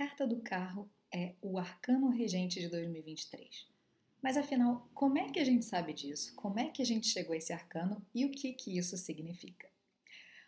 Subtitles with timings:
[0.00, 3.66] carta do carro é o arcano regente de 2023.
[4.22, 6.34] Mas afinal, como é que a gente sabe disso?
[6.36, 9.68] Como é que a gente chegou a esse arcano e o que, que isso significa?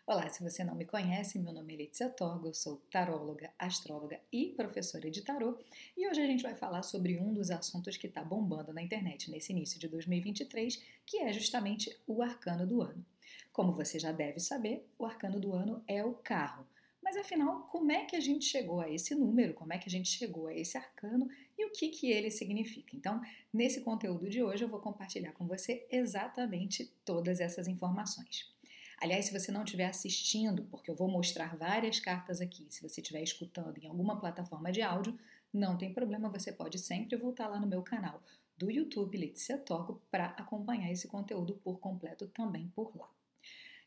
[0.07, 4.19] Olá, se você não me conhece, meu nome é Letícia Torgo, eu sou taróloga, astróloga
[4.31, 5.59] e professora de tarô,
[5.95, 9.29] e hoje a gente vai falar sobre um dos assuntos que está bombando na internet
[9.29, 13.05] nesse início de 2023, que é justamente o arcano do ano.
[13.51, 16.65] Como você já deve saber, o arcano do ano é o carro,
[17.03, 19.53] mas afinal, como é que a gente chegou a esse número?
[19.53, 22.95] Como é que a gente chegou a esse arcano e o que, que ele significa?
[22.95, 23.21] Então,
[23.51, 28.51] nesse conteúdo de hoje, eu vou compartilhar com você exatamente todas essas informações.
[28.99, 33.01] Aliás, se você não estiver assistindo, porque eu vou mostrar várias cartas aqui, se você
[33.01, 35.19] estiver escutando em alguma plataforma de áudio,
[35.51, 38.23] não tem problema, você pode sempre voltar lá no meu canal
[38.57, 43.09] do YouTube Letícia Toco para acompanhar esse conteúdo por completo também por lá.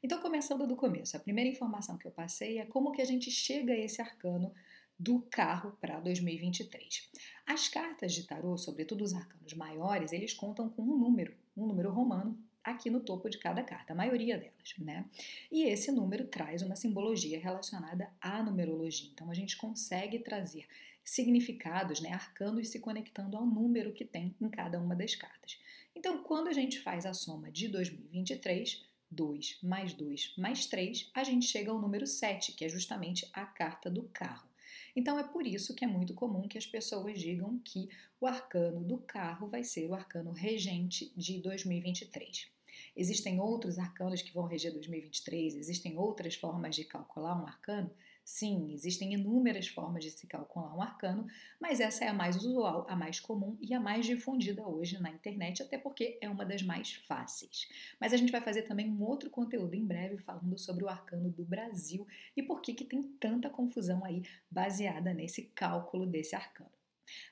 [0.06, 3.28] Então, começando do começo, a primeira informação que eu passei é como que a gente
[3.28, 4.54] chega a esse arcano
[4.96, 7.10] do carro para 2023.
[7.44, 11.90] As cartas de tarô, sobretudo os arcanos maiores, eles contam com um número, um número
[11.90, 15.04] romano aqui no topo de cada carta, a maioria delas, né?
[15.50, 19.10] E esse número traz uma simbologia relacionada à numerologia.
[19.12, 20.68] Então a gente consegue trazer
[21.02, 25.58] significados, né, arcanos se conectando ao número que tem em cada uma das cartas.
[25.96, 31.24] Então, quando a gente faz a soma de 2023, 2 mais 2 mais 3, a
[31.24, 34.48] gente chega ao número 7, que é justamente a carta do carro.
[34.94, 37.88] Então é por isso que é muito comum que as pessoas digam que
[38.20, 42.48] o arcano do carro vai ser o arcano regente de 2023.
[42.96, 47.90] Existem outros arcanos que vão reger 2023, existem outras formas de calcular um arcano?
[48.28, 51.28] Sim, existem inúmeras formas de se calcular um arcano,
[51.60, 55.10] mas essa é a mais usual, a mais comum e a mais difundida hoje na
[55.10, 57.68] internet, até porque é uma das mais fáceis.
[58.00, 61.30] Mas a gente vai fazer também um outro conteúdo em breve falando sobre o arcano
[61.30, 62.04] do Brasil
[62.36, 66.72] e por que, que tem tanta confusão aí baseada nesse cálculo desse arcano.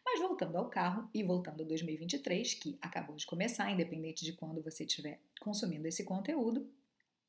[0.05, 4.63] Mas voltando ao carro e voltando a 2023, que acabou de começar, independente de quando
[4.63, 6.71] você estiver consumindo esse conteúdo,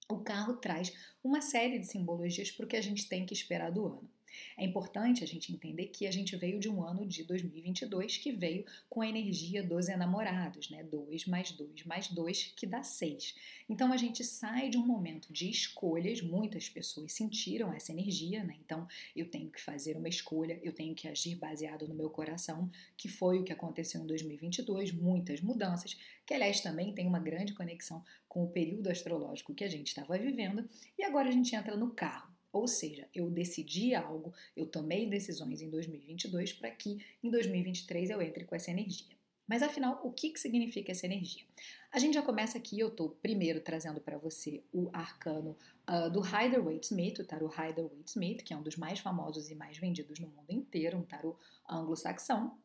[0.10, 0.94] o carro traz
[1.24, 4.15] uma série de simbologias para o que a gente tem que esperar do ano.
[4.58, 8.32] É importante a gente entender que a gente veio de um ano de 2022 que
[8.32, 10.84] veio com a energia dos enamorados, né?
[10.84, 13.36] 2 mais 2 mais 2, que dá 6.
[13.70, 18.56] Então a gente sai de um momento de escolhas, muitas pessoas sentiram essa energia, né?
[18.64, 22.70] Então eu tenho que fazer uma escolha, eu tenho que agir baseado no meu coração,
[22.98, 27.54] que foi o que aconteceu em 2022, muitas mudanças, que aliás também tem uma grande
[27.54, 30.68] conexão com o período astrológico que a gente estava vivendo,
[30.98, 32.35] e agora a gente entra no carro.
[32.56, 38.22] Ou seja, eu decidi algo, eu tomei decisões em 2022 para que em 2023 eu
[38.22, 39.14] entre com essa energia.
[39.46, 41.44] Mas afinal, o que, que significa essa energia?
[41.92, 45.58] A gente já começa aqui, eu estou primeiro trazendo para você o arcano
[45.90, 50.18] uh, do Rider-Waite-Smith, o tarot Rider-Waite-Smith, que é um dos mais famosos e mais vendidos
[50.20, 51.38] no mundo inteiro, um tarot
[51.70, 52.58] anglo-saxão.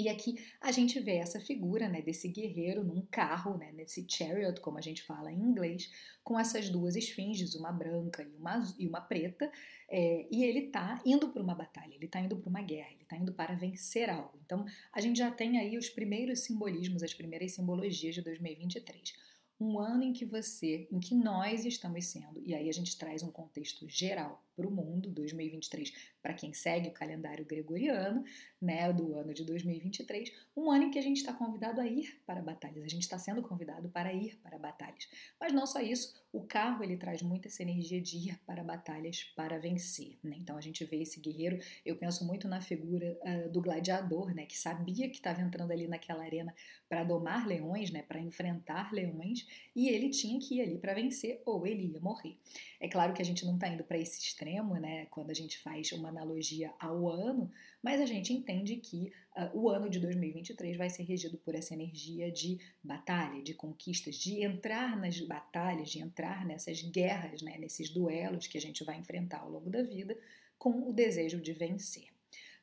[0.00, 4.58] E aqui a gente vê essa figura né, desse guerreiro num carro, né, nesse chariot,
[4.62, 5.90] como a gente fala em inglês,
[6.24, 9.52] com essas duas esfinges, uma branca e uma, e uma preta,
[9.90, 13.02] é, e ele está indo para uma batalha, ele está indo para uma guerra, ele
[13.02, 14.38] está indo para vencer algo.
[14.42, 19.30] Então a gente já tem aí os primeiros simbolismos, as primeiras simbologias de 2023
[19.60, 23.22] um ano em que você, em que nós estamos sendo, e aí a gente traz
[23.22, 28.22] um contexto geral para o mundo, 2023, para quem segue o calendário gregoriano,
[28.60, 32.20] né, do ano de 2023, um ano em que a gente está convidado a ir
[32.26, 35.08] para batalhas, a gente está sendo convidado para ir para batalhas.
[35.40, 39.24] Mas não só isso, o carro ele traz muito essa energia de ir para batalhas
[39.34, 40.36] para vencer, né?
[40.38, 44.44] Então a gente vê esse guerreiro, eu penso muito na figura uh, do gladiador, né,
[44.44, 46.54] que sabia que estava entrando ali naquela arena
[46.88, 51.40] para domar leões, né, para enfrentar leões, e ele tinha que ir ali para vencer
[51.46, 52.36] ou ele ia morrer.
[52.78, 54.49] É claro que a gente não está indo para esse extremo,
[54.80, 57.50] né, quando a gente faz uma analogia ao ano,
[57.82, 61.74] mas a gente entende que uh, o ano de 2023 vai ser regido por essa
[61.74, 67.90] energia de batalha, de conquistas, de entrar nas batalhas, de entrar nessas guerras, né, nesses
[67.90, 70.18] duelos que a gente vai enfrentar ao longo da vida
[70.58, 72.08] com o desejo de vencer.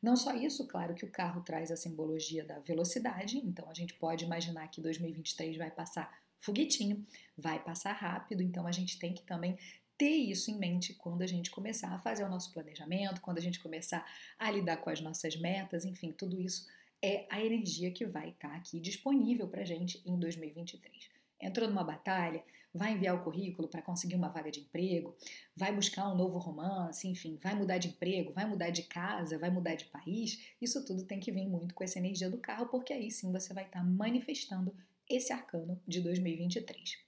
[0.02, 3.94] Não só isso, claro que o carro traz a simbologia da velocidade, então a gente
[3.96, 7.04] pode imaginar que 2023 vai passar foguetinho,
[7.36, 9.58] vai passar rápido, então a gente tem que também
[9.98, 13.42] ter isso em mente quando a gente começar a fazer o nosso planejamento, quando a
[13.42, 14.06] gente começar
[14.38, 16.68] a lidar com as nossas metas, enfim, tudo isso
[17.02, 21.10] é a energia que vai estar aqui disponível para a gente em 2023.
[21.40, 25.16] Entrou numa batalha, vai enviar o currículo para conseguir uma vaga de emprego,
[25.56, 29.50] vai buscar um novo romance, enfim, vai mudar de emprego, vai mudar de casa, vai
[29.50, 30.44] mudar de país.
[30.62, 33.54] Isso tudo tem que vir muito com essa energia do carro, porque aí sim você
[33.54, 34.76] vai estar manifestando
[35.10, 37.07] esse arcano de 2023.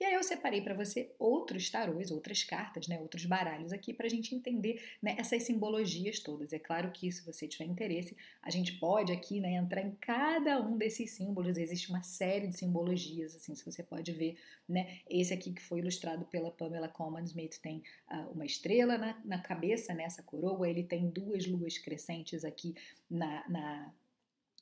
[0.00, 4.06] E aí eu separei para você outros tarôs, outras cartas, né, outros baralhos aqui para
[4.06, 6.54] a gente entender né, essas simbologias todas.
[6.54, 10.58] É claro que se você tiver interesse, a gente pode aqui né, entrar em cada
[10.58, 11.58] um desses símbolos.
[11.58, 15.80] Existe uma série de simbologias, assim, se você pode ver, né, esse aqui que foi
[15.80, 20.82] ilustrado pela Pamela Coleman Smith tem uh, uma estrela na, na cabeça, nessa coroa, ele
[20.82, 22.74] tem duas luas crescentes aqui
[23.10, 23.92] na, na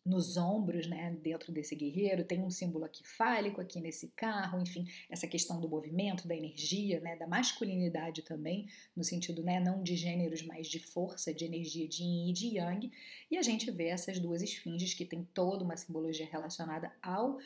[0.09, 4.87] nos ombros, né, dentro desse guerreiro, tem um símbolo aqui fálico aqui nesse carro, enfim,
[5.11, 8.67] essa questão do movimento, da energia, né, da masculinidade também,
[8.97, 12.57] no sentido, né, não de gêneros, mas de força, de energia de yin e de
[12.57, 12.91] yang,
[13.31, 17.41] e a gente vê essas duas esfinges que tem toda uma simbologia relacionada ao uh,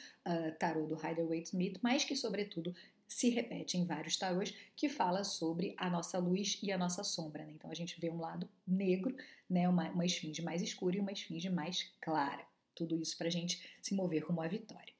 [0.59, 2.73] tarô do Rider-Waite-Smith, mas que, sobretudo,
[3.09, 7.45] se repete em vários tarôs, que fala sobre a nossa luz e a nossa sombra.
[7.45, 7.53] Né?
[7.53, 9.15] Então a gente vê um lado negro,
[9.49, 9.69] né?
[9.69, 12.52] uma, uma esfinge mais escura e uma esfinge mais clara.
[12.75, 14.93] Tudo isso para a gente se mover rumo à vitória.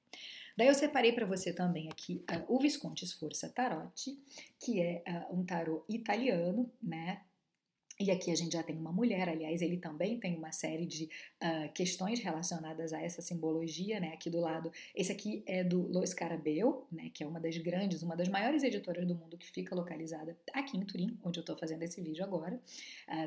[0.57, 4.19] Daí eu separei para você também aqui uh, o Visconti Sforza Tarotti,
[4.59, 7.23] que é uh, um tarô italiano, né?
[8.01, 11.05] E aqui a gente já tem uma mulher, aliás, ele também tem uma série de
[11.05, 14.13] uh, questões relacionadas a essa simbologia, né?
[14.13, 17.11] Aqui do lado, esse aqui é do Lois Carabel, né?
[17.15, 20.77] Que é uma das grandes, uma das maiores editoras do mundo que fica localizada aqui
[20.77, 22.61] em Turim, onde eu estou fazendo esse vídeo agora,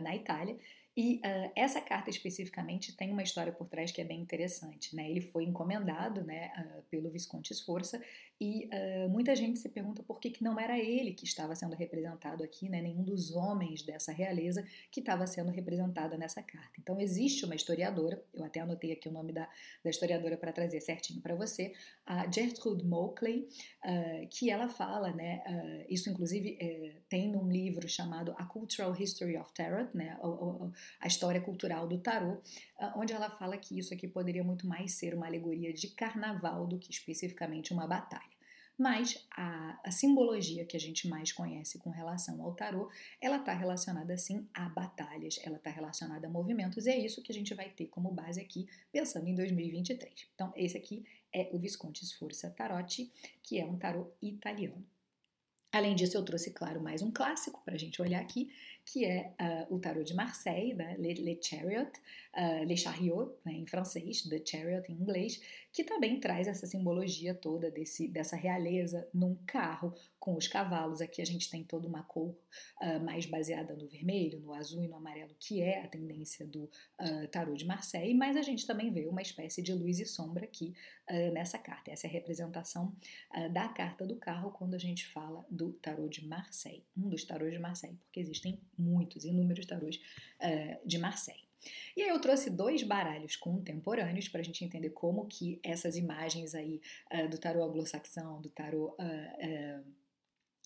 [0.01, 0.57] na Itália.
[0.97, 4.95] E uh, essa carta especificamente tem uma história por trás que é bem interessante.
[4.95, 5.09] Né?
[5.09, 8.01] Ele foi encomendado né, uh, pelo Visconde Sforza
[8.39, 11.75] e uh, muita gente se pergunta por que, que não era ele que estava sendo
[11.75, 12.81] representado aqui, né?
[12.81, 16.71] nenhum dos homens dessa realeza que estava sendo representada nessa carta.
[16.79, 19.49] Então, existe uma historiadora, eu até anotei aqui o nome da,
[19.83, 21.73] da historiadora para trazer certinho para você,
[22.05, 28.45] a Gertrude uh, que ela fala, né, isso inclusive uh, tem num livro chamado A
[28.45, 30.27] Cultural History of Tarot, né, a,
[30.99, 32.41] a história cultural do tarot,
[32.95, 36.77] onde ela fala que isso aqui poderia muito mais ser uma alegoria de carnaval do
[36.79, 38.35] que especificamente uma batalha.
[38.77, 42.89] Mas a, a, simbologia que a gente mais conhece com relação ao tarô,
[43.21, 47.31] ela está relacionada sim a batalhas, ela está relacionada a movimentos, e é isso que
[47.31, 50.27] a gente vai ter como base aqui, pensando em 2023.
[50.35, 53.11] Então, esse aqui é o Visconti Sforza Tarotti,
[53.41, 54.85] que é um tarô italiano.
[55.75, 58.49] Além disso, eu trouxe, claro, mais um clássico para a gente olhar aqui,
[58.85, 59.33] que é
[59.69, 60.95] uh, o Tarot de Marseille, né?
[60.97, 61.91] Le, Le Chariot,
[62.33, 65.41] uh, Le Chariot, né, em francês, The Chariot em inglês,
[65.73, 71.01] que também traz essa simbologia toda desse, dessa realeza num carro com os cavalos.
[71.01, 72.29] Aqui a gente tem toda uma cor
[72.81, 76.69] uh, mais baseada no vermelho, no azul e no amarelo, que é a tendência do
[77.31, 80.73] Tarot de Marseille, mas a gente também vê uma espécie de luz e sombra aqui
[81.33, 81.91] nessa carta.
[81.91, 82.95] Essa é a representação
[83.51, 87.51] da carta do carro quando a gente fala do Tarot de Marseille, um dos Tarôs
[87.51, 89.99] de Marseille, porque existem muitos, inúmeros tarôs
[90.85, 91.45] de Marseille.
[91.95, 96.53] E aí eu trouxe dois baralhos contemporâneos para a gente entender como que essas imagens
[96.53, 96.81] aí
[97.11, 99.83] uh, do tarô anglo-saxão, do tarô uh, uh,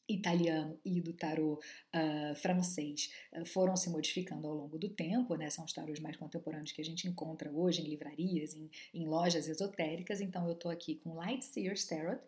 [0.07, 1.59] italiano e do tarô
[2.41, 3.13] francês
[3.45, 5.51] foram se modificando ao longo do tempo, né?
[5.51, 9.47] São os tarôs mais contemporâneos que a gente encontra hoje em livrarias, em, em lojas
[9.47, 10.19] esotéricas.
[10.19, 12.19] Então eu estou aqui com Light Seer's Tarot,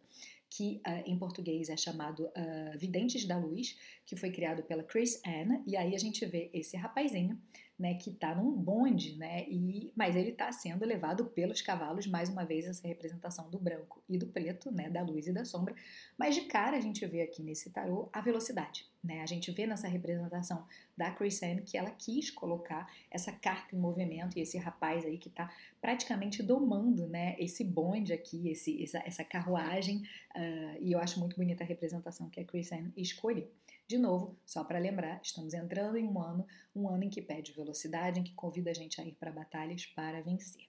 [0.51, 5.21] que uh, em português é chamado uh, Videntes da Luz, que foi criado pela Chris
[5.25, 7.42] Ann, e aí a gente vê esse rapazinho
[7.81, 12.30] né, que está num bonde, né, e, mas ele está sendo levado pelos cavalos, mais
[12.30, 15.74] uma vez essa representação do branco e do preto, né, da luz e da sombra,
[16.16, 19.66] mas de cara a gente vê aqui nesse tarô a velocidade, né, a gente vê
[19.66, 20.63] nessa representação
[20.95, 25.30] da Chrysanne que ela quis colocar essa carta em movimento e esse rapaz aí que
[25.30, 25.51] está
[25.81, 30.04] praticamente domando, né, esse bonde aqui, esse, essa, essa carruagem,
[30.35, 33.50] uh, e eu acho muito bonita a representação que a Chrysanne escolheu.
[33.92, 37.52] De novo, só para lembrar, estamos entrando em um ano, um ano em que pede
[37.52, 40.66] velocidade, em que convida a gente a ir para batalhas para vencer.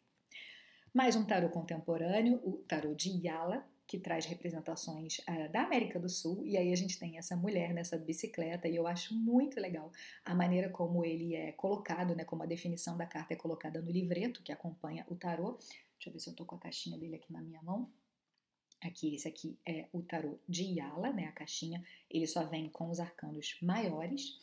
[0.92, 6.08] Mais um tarô contemporâneo, o tarô de Yala, que traz representações uh, da América do
[6.08, 9.92] Sul, e aí a gente tem essa mulher nessa bicicleta, e eu acho muito legal
[10.24, 13.92] a maneira como ele é colocado, né, como a definição da carta é colocada no
[13.92, 15.58] livreto que acompanha o tarô.
[15.94, 17.88] Deixa eu ver se eu estou com a caixinha dele aqui na minha mão.
[18.82, 21.26] Aqui, esse aqui é o tarô de Yala, né?
[21.26, 24.38] A caixinha, ele só vem com os arcanos maiores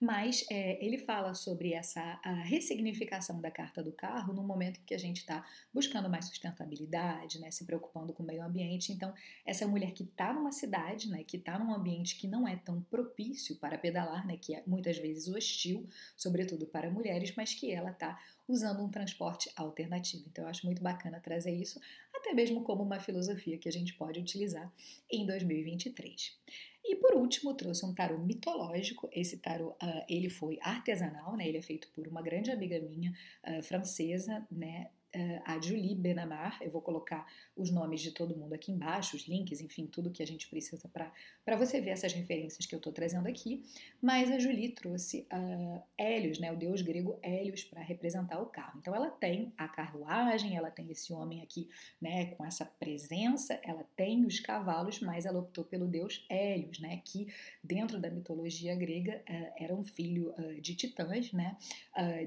[0.00, 4.94] mas é, ele fala sobre essa ressignificação da carta do carro no momento em que
[4.94, 8.92] a gente está buscando mais sustentabilidade, né, se preocupando com o meio ambiente.
[8.92, 9.14] Então,
[9.46, 12.82] essa mulher que está numa cidade, né, que está num ambiente que não é tão
[12.82, 17.90] propício para pedalar, né, que é muitas vezes hostil, sobretudo para mulheres, mas que ela
[17.90, 20.24] está usando um transporte alternativo.
[20.28, 21.80] Então, eu acho muito bacana trazer isso,
[22.14, 24.70] até mesmo como uma filosofia que a gente pode utilizar
[25.10, 26.36] em 2023.
[26.84, 29.08] E por último, trouxe um tarô mitológico.
[29.12, 31.48] Esse tarô, uh, ele foi artesanal, né?
[31.48, 33.12] Ele é feito por uma grande amiga minha
[33.46, 34.90] uh, francesa, né?
[35.14, 36.58] Uh, a Julie Benamar.
[36.60, 40.22] Eu vou colocar os nomes de todo mundo aqui embaixo, os links, enfim, tudo que
[40.22, 43.62] a gente precisa para você ver essas referências que eu estou trazendo aqui.
[44.02, 48.78] Mas a Julie trouxe uh, Hélios, né, o deus grego Hélios, para representar o carro.
[48.80, 51.68] Então ela tem a carruagem, ela tem esse homem aqui
[52.00, 57.00] né, com essa presença, ela tem os cavalos, mas ela optou pelo deus Hélios, né,
[57.04, 57.28] que
[57.62, 61.56] dentro da mitologia grega uh, era um filho uh, de titãs, né,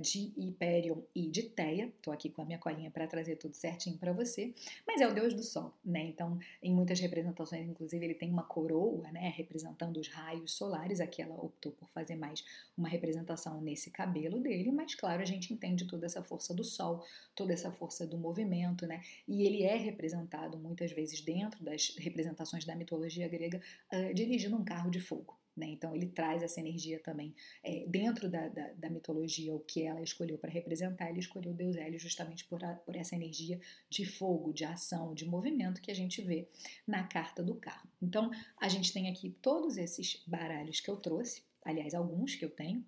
[0.01, 1.87] de Hyperion e de Teia.
[1.87, 4.53] Estou aqui com a minha colinha para trazer tudo certinho para você,
[4.85, 6.03] mas é o deus do sol, né?
[6.05, 10.99] Então, em muitas representações, inclusive, ele tem uma coroa, né, representando os raios solares.
[10.99, 12.43] Aqui ela optou por fazer mais
[12.77, 17.03] uma representação nesse cabelo dele, mas claro, a gente entende toda essa força do sol,
[17.35, 19.01] toda essa força do movimento, né?
[19.27, 23.61] E ele é representado muitas vezes dentro das representações da mitologia grega,
[23.93, 25.36] uh, dirigindo um carro de fogo.
[25.57, 25.69] Né?
[25.71, 27.33] Então ele traz essa energia também
[27.63, 31.75] é, dentro da, da, da, mitologia, o que ela escolheu para representar, ele escolheu Deus
[31.75, 33.59] Hélio justamente por, a, por essa energia
[33.89, 36.47] de fogo, de ação, de movimento que a gente vê
[36.85, 37.89] na carta do carro.
[37.99, 42.51] Então a gente tem aqui todos esses baralhos que eu trouxe, aliás, alguns que eu
[42.51, 42.85] tenho,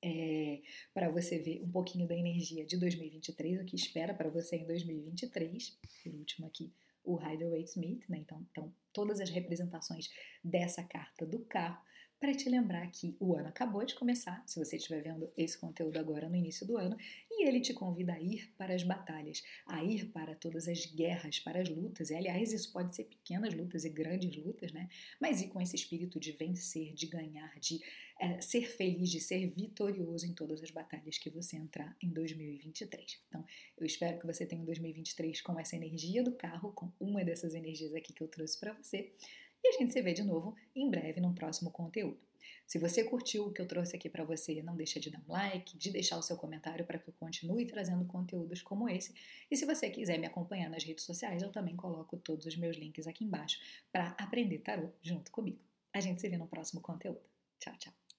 [0.00, 0.62] é,
[0.94, 4.64] para você ver um pouquinho da energia de 2023, o que espera para você em
[4.64, 5.78] 2023.
[6.06, 6.72] O último aqui
[7.08, 8.18] o Rider-Waite-Smith, né?
[8.18, 10.10] Então, então, todas as representações
[10.44, 11.82] dessa carta do carro,
[12.20, 15.98] para te lembrar que o ano acabou de começar, se você estiver vendo esse conteúdo
[15.98, 16.96] agora no início do ano,
[17.30, 21.38] e ele te convida a ir para as batalhas, a ir para todas as guerras,
[21.38, 22.10] para as lutas.
[22.10, 24.88] E aliás, isso pode ser pequenas lutas e grandes lutas, né?
[25.20, 27.80] Mas ir com esse espírito de vencer, de ganhar, de
[28.18, 33.20] é, ser feliz, de ser vitorioso em todas as batalhas que você entrar em 2023.
[33.28, 33.44] Então,
[33.76, 37.54] eu espero que você tenha um 2023 com essa energia do carro, com uma dessas
[37.54, 39.12] energias aqui que eu trouxe para você.
[39.62, 42.18] E a gente se vê de novo em breve num próximo conteúdo.
[42.66, 45.32] Se você curtiu o que eu trouxe aqui para você, não deixa de dar um
[45.32, 49.14] like, de deixar o seu comentário para que eu continue trazendo conteúdos como esse.
[49.50, 52.76] E se você quiser me acompanhar nas redes sociais, eu também coloco todos os meus
[52.76, 53.58] links aqui embaixo
[53.90, 55.62] para aprender tarô junto comigo.
[55.94, 57.22] A gente se vê no próximo conteúdo.
[57.58, 58.07] Tchau, tchau.